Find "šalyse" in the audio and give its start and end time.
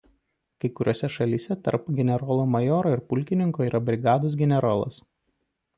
1.15-1.57